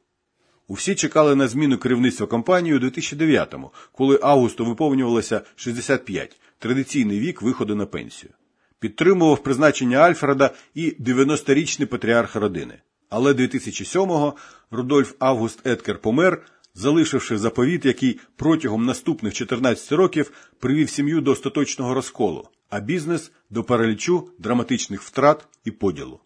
Усі 0.72 0.96
чекали 0.96 1.36
на 1.36 1.48
зміну 1.48 1.78
керівництва 1.78 2.28
компанії 2.28 2.76
у 2.76 2.80
2009-му, 2.80 3.72
коли 3.92 4.20
Августу 4.22 4.66
виповнювалося 4.66 5.42
65, 5.56 6.40
традиційний 6.60 7.20
вік 7.20 7.42
виходу 7.42 7.76
на 7.76 7.86
пенсію. 7.86 8.34
Підтримував 8.80 9.44
призначення 9.44 9.98
Альфреда 9.98 10.52
і 10.76 10.96
90-річний 11.00 11.86
патріарх 11.86 12.36
родини. 12.36 12.80
Але 13.10 13.34
2007-го 13.34 14.36
Рудольф 14.72 15.14
Август 15.20 15.68
Еткер 15.68 15.98
помер, 15.98 16.42
залишивши 16.74 17.38
заповіт, 17.38 17.86
який 17.86 18.20
протягом 18.36 18.86
наступних 18.86 19.34
14 19.34 19.92
років 19.92 20.32
привів 20.60 20.90
сім'ю 20.90 21.22
до 21.22 21.32
остаточного 21.32 21.94
розколу, 21.94 22.48
а 22.70 22.80
бізнес 22.80 23.32
до 23.50 23.64
паралічу, 23.64 24.30
драматичних 24.40 25.02
втрат 25.02 25.48
і 25.66 25.72
поділу. 25.72 26.20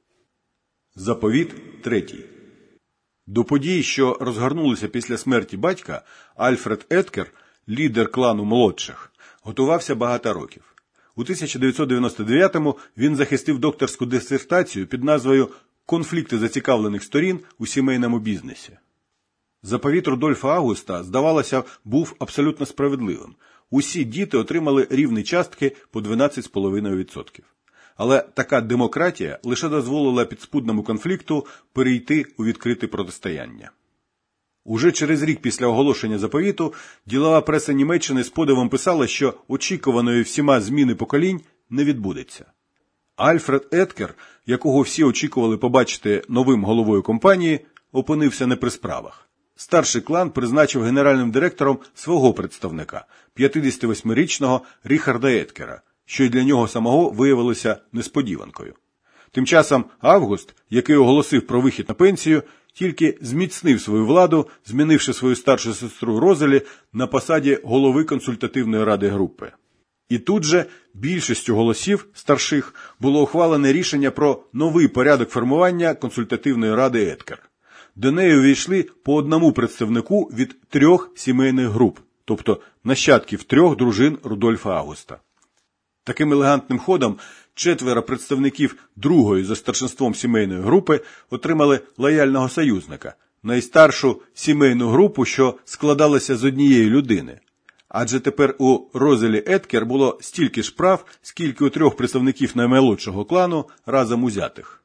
Заповіт 0.95 1.81
третій. 1.81 2.32
До 3.27 3.43
подій, 3.43 3.83
що 3.83 4.17
розгорнулися 4.21 4.87
після 4.87 5.17
смерті 5.17 5.57
батька, 5.57 6.01
Альфред 6.35 6.85
Еткер, 6.89 7.31
лідер 7.69 8.11
клану 8.11 8.45
молодших, 8.45 9.11
готувався 9.41 9.95
багато 9.95 10.33
років. 10.33 10.63
У 11.15 11.23
1999-му 11.23 12.77
він 12.97 13.15
захистив 13.15 13.59
докторську 13.59 14.05
дисертацію 14.05 14.87
під 14.87 15.03
назвою 15.03 15.49
Конфлікти 15.85 16.37
зацікавлених 16.37 17.03
сторін 17.03 17.39
у 17.57 17.67
сімейному 17.67 18.19
бізнесі. 18.19 18.77
Заповіт 19.63 20.07
Рудольфа 20.07 20.55
Августа, 20.55 21.03
здавалося, 21.03 21.63
був 21.85 22.15
абсолютно 22.19 22.65
справедливим. 22.65 23.35
Усі 23.69 24.03
діти 24.03 24.37
отримали 24.37 24.87
рівні 24.89 25.23
частки 25.23 25.75
по 25.91 25.99
12,5%. 25.99 27.39
Але 27.95 28.21
така 28.33 28.61
демократія 28.61 29.39
лише 29.43 29.69
дозволила 29.69 30.25
підспудному 30.25 30.83
конфлікту 30.83 31.45
перейти 31.73 32.25
у 32.37 32.45
відкрите 32.45 32.87
протистояння. 32.87 33.71
Уже 34.65 34.91
через 34.91 35.23
рік 35.23 35.41
після 35.41 35.67
оголошення 35.67 36.17
заповіту 36.17 36.73
ділова 37.05 37.41
преса 37.41 37.73
Німеччини 37.73 38.23
з 38.23 38.29
подивом 38.29 38.69
писала, 38.69 39.07
що 39.07 39.33
очікуваної 39.47 40.21
всіма 40.21 40.61
зміни 40.61 40.95
поколінь 40.95 41.41
не 41.69 41.83
відбудеться. 41.83 42.45
Альфред 43.15 43.67
Еткер, 43.71 44.13
якого 44.45 44.81
всі 44.81 45.03
очікували 45.03 45.57
побачити 45.57 46.23
новим 46.29 46.63
головою 46.63 47.01
компанії, 47.01 47.59
опинився 47.91 48.47
не 48.47 48.55
при 48.55 48.69
справах. 48.69 49.29
Старший 49.55 50.01
клан 50.01 50.29
призначив 50.29 50.83
генеральним 50.83 51.31
директором 51.31 51.79
свого 51.95 52.33
представника, 52.33 53.05
58-річного 53.37 54.61
Ріхарда 54.83 55.31
Еткера, 55.31 55.81
що 56.05 56.23
й 56.23 56.29
для 56.29 56.43
нього 56.43 56.67
самого 56.67 57.09
виявилося 57.09 57.77
несподіванкою. 57.91 58.73
Тим 59.31 59.45
часом 59.45 59.85
Август, 59.99 60.55
який 60.69 60.95
оголосив 60.95 61.47
про 61.47 61.61
вихід 61.61 61.85
на 61.89 61.95
пенсію, 61.95 62.43
тільки 62.73 63.17
зміцнив 63.21 63.81
свою 63.81 64.05
владу, 64.05 64.47
змінивши 64.65 65.13
свою 65.13 65.35
старшу 65.35 65.73
сестру 65.73 66.19
Розелі 66.19 66.61
на 66.93 67.07
посаді 67.07 67.59
голови 67.63 68.03
консультативної 68.03 68.83
ради 68.83 69.07
групи. 69.07 69.51
І 70.09 70.19
тут 70.19 70.43
же 70.43 70.65
більшістю 70.93 71.55
голосів 71.55 72.07
старших 72.13 72.75
було 72.99 73.21
ухвалене 73.21 73.73
рішення 73.73 74.11
про 74.11 74.43
новий 74.53 74.87
порядок 74.87 75.29
формування 75.29 75.93
консультативної 75.93 76.75
ради 76.75 77.05
Еткер. 77.05 77.49
До 77.95 78.11
неї 78.11 78.37
увійшли 78.37 78.83
по 79.03 79.15
одному 79.15 79.51
представнику 79.51 80.23
від 80.23 80.55
трьох 80.69 81.11
сімейних 81.15 81.67
груп, 81.67 81.99
тобто 82.25 82.61
нащадків 82.83 83.43
трьох 83.43 83.77
дружин 83.77 84.17
Рудольфа 84.23 84.69
Августа. 84.69 85.19
Таким 86.03 86.33
елегантним 86.33 86.79
ходом 86.79 87.17
четверо 87.53 88.01
представників 88.01 88.75
другої 88.95 89.43
за 89.43 89.55
старшинством 89.55 90.15
сімейної 90.15 90.61
групи 90.61 91.01
отримали 91.29 91.79
лояльного 91.97 92.49
союзника, 92.49 93.15
найстаршу 93.43 94.21
сімейну 94.33 94.89
групу, 94.89 95.25
що 95.25 95.55
складалася 95.65 96.35
з 96.35 96.43
однієї 96.43 96.89
людини. 96.89 97.39
Адже 97.89 98.19
тепер 98.19 98.55
у 98.59 98.79
Розелі 98.93 99.43
Еткер 99.47 99.85
було 99.85 100.17
стільки 100.21 100.63
ж 100.63 100.75
прав, 100.75 101.05
скільки 101.21 101.65
у 101.65 101.69
трьох 101.69 101.95
представників 101.95 102.51
наймолодшого 102.55 103.25
клану 103.25 103.65
разом 103.85 104.23
узятих. 104.23 104.83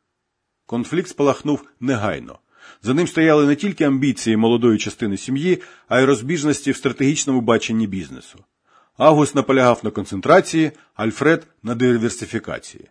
Конфлікт 0.67 1.09
спалахнув 1.09 1.65
негайно. 1.81 2.39
За 2.83 2.95
ним 2.95 3.07
стояли 3.07 3.47
не 3.47 3.57
тільки 3.57 3.85
амбіції 3.85 4.37
молодої 4.37 4.79
частини 4.79 5.17
сім'ї, 5.17 5.63
а 5.89 6.01
й 6.01 6.05
розбіжності 6.05 6.71
в 6.71 6.77
стратегічному 6.77 7.41
баченні 7.41 7.87
бізнесу. 7.87 8.39
Август 8.99 9.35
наполягав 9.35 9.81
на 9.83 9.91
концентрації, 9.91 10.73
Альфред 10.95 11.47
на 11.63 11.75
диверсифікації. 11.75 12.85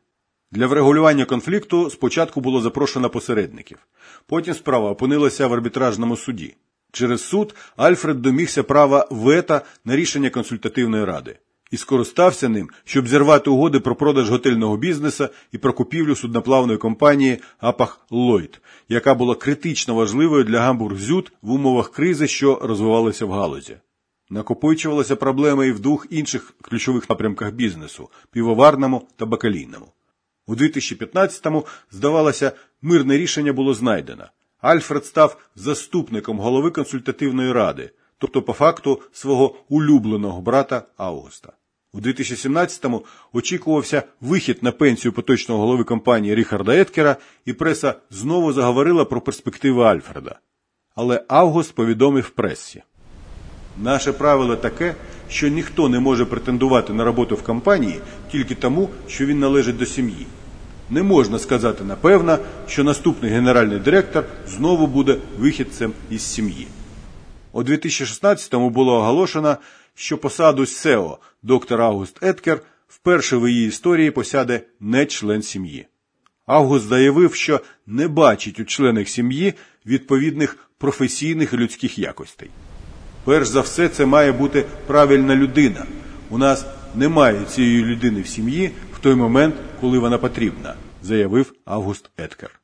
Для 0.52 0.68
врегулювання 0.68 1.26
конфлікту 1.26 1.90
спочатку 1.90 2.42
було 2.42 2.62
запрошено 2.62 3.10
посередників. 3.10 3.78
Потім 4.26 4.54
справа 4.54 4.92
опинилася 4.92 5.48
в 5.48 5.54
арбітражному 5.54 6.18
суді. 6.18 6.56
Через 6.92 7.24
суд 7.24 7.56
Альфред 7.76 8.22
домігся 8.22 8.64
права 8.64 9.08
вета 9.12 9.62
на 9.86 9.96
рішення 9.96 10.30
консультативної 10.30 11.06
ради 11.06 11.38
і 11.72 11.78
скористався 11.78 12.50
ним, 12.50 12.70
щоб 12.84 13.08
зірвати 13.08 13.50
угоди 13.50 13.80
про 13.80 13.96
продаж 13.96 14.30
готельного 14.30 14.78
бізнесу 14.78 15.28
і 15.52 15.58
про 15.58 15.74
купівлю 15.74 16.16
судноплавної 16.16 16.78
компанії 16.78 17.40
Апах 17.60 18.00
Ллойд, 18.10 18.62
яка 18.90 19.14
була 19.14 19.36
критично 19.36 19.96
важливою 19.96 20.44
для 20.44 20.60
Гамбург-Зют 20.60 21.32
в 21.42 21.52
умовах 21.52 21.92
кризи, 21.92 22.28
що 22.28 22.60
розвивалися 22.64 23.26
в 23.26 23.32
галузі. 23.32 23.78
Накопичувалися 24.30 25.16
проблеми 25.16 25.68
і 25.68 25.72
в 25.72 25.80
двох 25.80 26.08
інших 26.10 26.54
ключових 26.62 27.10
напрямках 27.10 27.52
бізнесу 27.52 28.10
півоварному 28.32 29.08
та 29.16 29.26
бакалійному. 29.26 29.88
У 30.48 30.56
2015-му, 30.56 31.66
здавалося, 31.92 32.52
мирне 32.82 33.18
рішення 33.18 33.54
було 33.54 33.74
знайдено. 33.74 34.26
Альфред 34.60 35.06
став 35.06 35.38
заступником 35.56 36.40
голови 36.40 36.72
консультативної 36.72 37.52
ради, 37.52 37.92
тобто 38.18 38.42
по 38.42 38.54
факту 38.54 39.02
свого 39.12 39.56
улюбленого 39.70 40.42
брата 40.42 40.84
Августа. 40.98 41.54
У 41.94 42.00
2017-му 42.00 43.06
очікувався 43.34 44.04
вихід 44.22 44.64
на 44.64 44.72
пенсію 44.72 45.12
поточного 45.14 45.62
голови 45.62 45.84
компанії 45.84 46.36
Ріхарда 46.36 46.76
Еткера, 46.76 47.16
і 47.46 47.54
преса 47.54 47.96
знову 48.10 48.54
заговорила 48.54 49.06
про 49.06 49.22
перспективи 49.22 49.84
Альфреда. 49.84 50.40
Але 50.96 51.26
Август 51.28 51.76
повідомив 51.76 52.30
пресі. 52.30 52.84
Наше 53.84 54.14
правило 54.14 54.56
таке, 54.56 54.96
що 55.30 55.48
ніхто 55.48 55.90
не 55.90 56.00
може 56.00 56.26
претендувати 56.26 56.94
на 56.94 57.04
роботу 57.04 57.36
в 57.36 57.44
компанії 57.44 58.00
тільки 58.32 58.56
тому, 58.56 58.90
що 59.08 59.26
він 59.26 59.40
належить 59.40 59.78
до 59.78 59.86
сім'ї. 59.86 60.26
Не 60.90 61.04
можна 61.04 61.40
сказати 61.40 61.84
напевно, 61.84 62.40
що 62.68 62.84
наступний 62.84 63.32
генеральний 63.32 63.80
директор 63.80 64.26
знову 64.48 64.88
буде 64.88 65.18
вихідцем 65.38 65.94
із 66.10 66.22
сім'ї. 66.22 66.68
У 67.52 67.64
2016-му 67.64 68.70
було 68.70 68.94
оголошено, 68.94 69.58
що 69.96 70.18
посаду 70.18 70.66
СЕО 70.66 71.18
доктор 71.44 71.82
Август 71.82 72.24
Еткер 72.24 72.62
вперше 72.88 73.38
в 73.38 73.50
її 73.50 73.68
історії 73.68 74.12
посяде 74.12 74.62
не 74.80 75.06
член 75.06 75.42
сім'ї. 75.42 75.88
Август 76.46 76.88
заявив, 76.88 77.36
що 77.36 77.62
не 77.88 78.08
бачить 78.08 78.60
у 78.60 78.66
членах 78.66 79.10
сім'ї 79.10 79.54
відповідних 79.86 80.58
професійних 80.78 81.54
людських 81.54 82.00
якостей. 82.00 82.50
Перш 83.28 83.48
за 83.48 83.62
все, 83.62 83.90
це 83.90 84.06
має 84.06 84.32
бути 84.32 84.66
правильна 84.86 85.36
людина. 85.36 85.86
У 86.30 86.38
нас 86.38 86.66
немає 86.96 87.46
цієї 87.46 87.86
людини 87.86 88.22
в 88.22 88.28
сім'ї 88.28 88.72
в 88.94 89.00
той 89.00 89.16
момент, 89.16 89.56
коли 89.82 90.00
вона 90.00 90.18
потрібна, 90.18 90.74
заявив 91.02 91.54
Август 91.66 92.10
Еткер. 92.18 92.60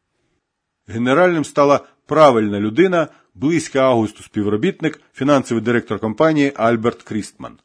Генеральним 0.88 1.46
стала 1.46 1.80
правильна 2.06 2.60
людина, 2.60 3.08
близька 3.36 3.80
Августу 3.80 4.24
співробітник, 4.24 5.02
фінансовий 5.14 5.64
директор 5.64 6.00
компанії 6.00 6.54
Альберт 6.56 7.04
Крістман. 7.04 7.58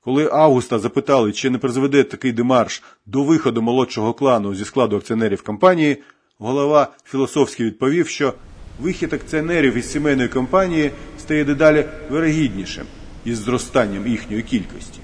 Коли 0.00 0.28
Августа 0.32 0.78
запитали, 0.78 1.32
чи 1.32 1.50
не 1.50 1.58
призведе 1.58 2.04
такий 2.04 2.32
демарш 2.32 2.82
до 3.06 3.22
виходу 3.22 3.62
молодшого 3.62 4.14
клану 4.14 4.54
зі 4.54 4.64
складу 4.64 4.96
акціонерів 4.96 5.42
компанії, 5.42 6.02
голова 6.38 6.88
філософськи 7.04 7.64
відповів, 7.64 8.08
що 8.08 8.34
вихід 8.80 9.12
акціонерів 9.12 9.76
із 9.76 9.90
сімейної 9.90 10.28
компанії 10.28 10.90
стає 11.18 11.44
дедалі 11.44 11.84
вирогіднішим 12.10 12.86
із 13.24 13.38
зростанням 13.38 14.06
їхньої 14.06 14.42
кількості. 14.42 15.00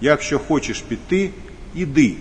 Якщо 0.00 0.38
хочеш 0.38 0.80
піти, 0.80 1.30
іди, 1.74 2.14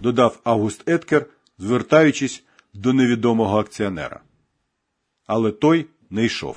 додав 0.00 0.40
Август 0.44 0.88
Еткер, 0.88 1.26
звертаючись 1.58 2.42
до 2.74 2.92
невідомого 2.92 3.58
акціонера. 3.58 4.20
Але 5.26 5.50
той 5.50 5.86
не 6.10 6.24
йшов. 6.24 6.56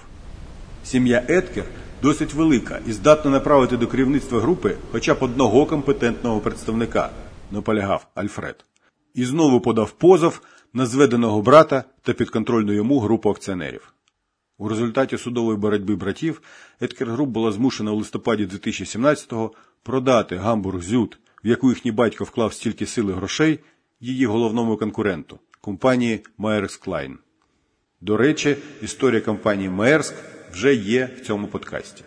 Сім'я 0.84 1.23
Еткер 1.28 1.65
досить 2.02 2.34
велика 2.34 2.80
і 2.88 2.91
здатна 2.91 3.32
направити 3.32 3.78
до 3.78 3.88
керівництва 3.88 4.39
групи 4.39 4.76
хоча 4.91 5.13
б 5.13 5.17
одного 5.23 5.65
компетентного 5.65 6.39
представника, 6.39 7.10
наполягав 7.52 8.08
Альфред. 8.15 8.65
І 9.13 9.26
знову 9.26 9.62
подав 9.62 9.91
позов 9.91 10.41
на 10.73 10.86
зведеного 10.86 11.41
брата 11.41 11.84
та 12.01 12.13
підконтрольну 12.13 12.73
йому 12.73 12.99
групу 12.99 13.30
акціонерів. 13.30 13.93
У 14.58 14.69
результаті 14.69 15.17
судової 15.17 15.58
боротьби 15.58 15.95
братів 15.95 16.41
Еткер 16.82 17.12
Груп 17.12 17.30
була 17.30 17.51
змушена 17.51 17.91
у 17.91 17.95
листопаді 17.95 18.45
2017-го 18.45 19.51
продати 19.84 20.36
Гамбург 20.36 20.82
Зют 20.82 21.19
в 21.43 21.47
яку 21.47 21.69
їхній 21.69 21.91
батько 21.91 22.23
вклав 22.23 22.53
стільки 22.53 22.86
сили 22.86 23.13
грошей, 23.13 23.60
її 23.99 24.25
головному 24.25 24.77
конкуренту 24.77 25.39
компанії 25.62 26.23
Maersk 26.39 26.86
Line. 26.86 27.15
До 28.01 28.17
речі, 28.17 28.58
історія 28.82 29.21
компанії 29.21 29.69
Maersk 29.69 30.13
вже 30.51 30.75
є 30.75 31.10
в 31.17 31.25
цьому 31.25 31.47
подкасті. 31.47 32.03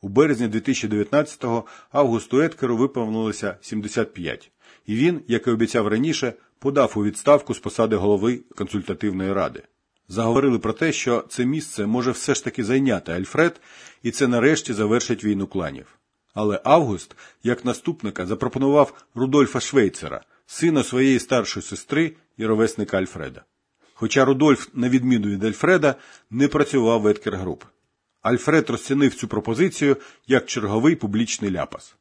У 0.00 0.08
березні 0.08 0.48
2019-го 0.48 1.64
Августу 1.90 2.40
Еткеру 2.40 2.76
виповнилося 2.76 3.56
75, 3.60 4.50
і 4.86 4.94
він, 4.94 5.20
як 5.28 5.46
і 5.46 5.50
обіцяв 5.50 5.88
раніше, 5.88 6.32
подав 6.58 6.92
у 6.96 7.04
відставку 7.04 7.54
з 7.54 7.58
посади 7.58 7.96
голови 7.96 8.40
консультативної 8.56 9.32
ради. 9.32 9.62
Заговорили 10.08 10.58
про 10.58 10.72
те, 10.72 10.92
що 10.92 11.24
це 11.28 11.44
місце 11.44 11.86
може 11.86 12.10
все 12.10 12.34
ж 12.34 12.44
таки 12.44 12.64
зайняти 12.64 13.12
Альфред, 13.12 13.60
і 14.02 14.10
це 14.10 14.28
нарешті 14.28 14.72
завершить 14.72 15.24
війну 15.24 15.46
кланів. 15.46 15.86
Але 16.34 16.60
Август, 16.64 17.16
як 17.42 17.64
наступника, 17.64 18.26
запропонував 18.26 19.04
Рудольфа 19.14 19.60
Швейцера, 19.60 20.20
сина 20.46 20.82
своєї 20.82 21.18
старшої 21.18 21.64
сестри 21.64 22.12
і 22.36 22.46
ровесника 22.46 22.98
Альфреда. 22.98 23.44
Хоча 23.94 24.24
Рудольф, 24.24 24.68
на 24.74 24.88
відміну 24.88 25.28
від 25.28 25.44
Альфреда, 25.44 25.94
не 26.30 26.48
працював 26.48 27.00
в 27.00 27.06
Еткер 27.06 27.36
Груп. 27.36 27.64
Альфред 28.22 28.70
розцінив 28.70 29.14
цю 29.14 29.28
пропозицію 29.28 29.96
як 30.26 30.46
черговий 30.46 30.96
публічний 30.96 31.52
ляпас. 31.52 31.96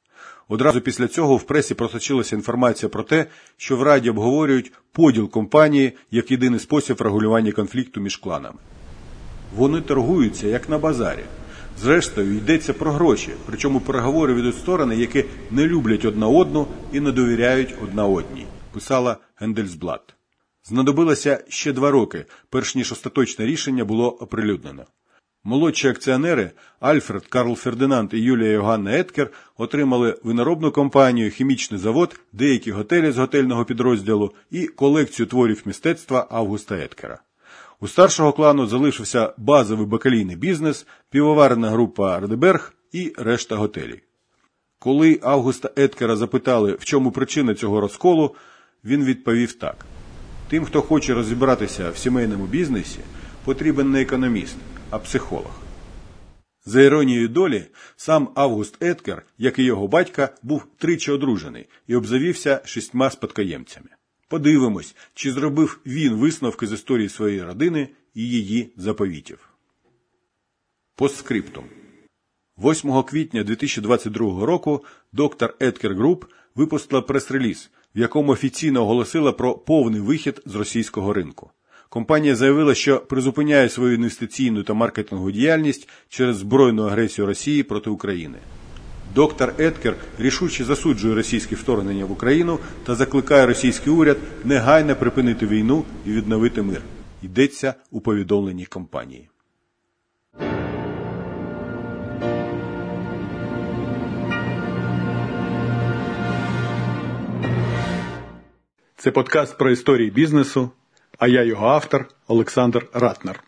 Одразу 0.47 0.81
після 0.81 1.07
цього 1.07 1.37
в 1.37 1.43
пресі 1.43 1.73
просочилася 1.73 2.35
інформація 2.35 2.89
про 2.89 3.03
те, 3.03 3.25
що 3.57 3.77
в 3.77 3.83
Раді 3.83 4.09
обговорюють 4.09 4.71
поділ 4.91 5.29
компанії 5.29 5.93
як 6.11 6.31
єдиний 6.31 6.59
спосіб 6.59 7.01
регулювання 7.01 7.51
конфлікту 7.51 8.01
між 8.01 8.17
кланами. 8.17 8.57
Вони 9.55 9.81
торгуються 9.81 10.47
як 10.47 10.69
на 10.69 10.77
базарі. 10.77 11.23
Зрештою, 11.81 12.37
йдеться 12.37 12.73
про 12.73 12.91
гроші, 12.91 13.29
причому 13.45 13.79
переговори 13.79 14.33
ведуть 14.33 14.57
сторони, 14.57 14.95
які 14.95 15.25
не 15.51 15.67
люблять 15.67 16.05
одна 16.05 16.27
одну 16.27 16.67
і 16.91 16.99
не 16.99 17.11
довіряють 17.11 17.75
одна 17.83 18.05
одній, 18.05 18.45
писала 18.73 19.17
Гендельсблат. 19.35 20.15
Знадобилося 20.63 21.43
ще 21.49 21.73
два 21.73 21.91
роки, 21.91 22.25
перш 22.49 22.75
ніж 22.75 22.91
остаточне 22.91 23.45
рішення 23.45 23.85
було 23.85 24.09
оприлюднено. 24.09 24.85
Молодші 25.45 25.87
акціонери 25.87 26.51
Альфред, 26.79 27.27
Карл 27.27 27.55
Фердинанд 27.55 28.09
і 28.13 28.19
Юлія 28.19 28.51
Йоганна 28.51 28.97
Еткер 28.97 29.29
отримали 29.57 30.19
виноробну 30.23 30.71
компанію, 30.71 31.31
хімічний 31.31 31.79
завод, 31.79 32.19
деякі 32.33 32.71
готелі 32.71 33.11
з 33.11 33.17
готельного 33.17 33.65
підрозділу 33.65 34.31
і 34.51 34.67
колекцію 34.67 35.25
творів 35.25 35.61
мистецтва 35.65 36.27
Августа 36.29 36.75
Еткера. 36.75 37.19
У 37.79 37.87
старшого 37.87 38.33
клану 38.33 38.67
залишився 38.67 39.33
базовий 39.37 39.85
бакалійний 39.85 40.35
бізнес, 40.35 40.87
півоварна 41.09 41.69
група 41.69 42.19
Редеберг 42.19 42.73
і 42.91 43.13
решта 43.17 43.55
готелів. 43.55 43.99
Коли 44.79 45.19
Августа 45.23 45.69
Еткера 45.75 46.15
запитали, 46.15 46.73
в 46.73 46.85
чому 46.85 47.11
причина 47.11 47.55
цього 47.55 47.81
розколу, 47.81 48.35
він 48.83 49.05
відповів 49.05 49.53
так: 49.53 49.85
тим, 50.49 50.65
хто 50.65 50.81
хоче 50.81 51.13
розібратися 51.13 51.89
в 51.89 51.97
сімейному 51.97 52.45
бізнесі, 52.45 52.99
потрібен 53.45 53.91
не 53.91 54.01
економіст 54.01 54.55
а 54.93 54.99
психолог. 54.99 55.51
За 56.65 56.81
іронією 56.81 57.27
долі, 57.27 57.63
сам 57.95 58.29
Август 58.35 58.83
Еткер, 58.83 59.25
як 59.37 59.59
і 59.59 59.63
його 59.63 59.87
батька, 59.87 60.29
був 60.43 60.67
тричі 60.77 61.11
одружений 61.11 61.65
і 61.87 61.95
обзавівся 61.95 62.61
шістьма 62.65 63.09
спадкоємцями. 63.09 63.89
Подивимось, 64.27 64.95
чи 65.13 65.31
зробив 65.31 65.79
він 65.85 66.13
висновки 66.13 66.67
з 66.67 66.71
історії 66.71 67.09
своєї 67.09 67.43
родини 67.43 67.89
і 68.13 68.21
її 68.21 68.73
заповітів. 68.77 69.49
Постскриптум. 70.95 71.65
8 72.57 73.03
квітня 73.03 73.43
2022 73.43 74.45
року 74.45 74.85
доктор 75.13 75.55
Еткер 75.59 75.95
Груп 75.95 76.25
випустила 76.55 77.01
прес-реліз, 77.01 77.69
в 77.95 77.99
якому 77.99 78.31
офіційно 78.31 78.81
оголосила 78.81 79.31
про 79.31 79.57
повний 79.57 80.01
вихід 80.01 80.41
з 80.45 80.55
російського 80.55 81.13
ринку. 81.13 81.51
Компанія 81.93 82.35
заявила, 82.35 82.75
що 82.75 82.99
призупиняє 82.99 83.69
свою 83.69 83.93
інвестиційну 83.93 84.63
та 84.63 84.73
маркетингову 84.73 85.31
діяльність 85.31 85.89
через 86.09 86.37
збройну 86.37 86.83
агресію 86.83 87.27
Росії 87.27 87.63
проти 87.63 87.89
України. 87.89 88.37
Доктор 89.15 89.53
Еткер 89.57 89.95
рішуче 90.19 90.63
засуджує 90.63 91.15
російське 91.15 91.55
вторгнення 91.55 92.05
в 92.05 92.11
Україну 92.11 92.59
та 92.85 92.95
закликає 92.95 93.45
російський 93.45 93.93
уряд 93.93 94.17
негайно 94.43 94.95
припинити 94.95 95.47
війну 95.47 95.83
і 96.05 96.11
відновити 96.11 96.61
мир. 96.61 96.81
Йдеться 97.21 97.73
у 97.91 98.01
повідомленні 98.01 98.65
компанії. 98.65 99.29
Це 108.97 109.11
подкаст 109.11 109.57
про 109.57 109.71
історії 109.71 110.11
бізнесу 110.11 110.71
а 111.23 111.27
я 111.27 111.43
його 111.43 111.67
автор 111.67 112.07
Олександр 112.27 112.89
Ратнер. 112.93 113.43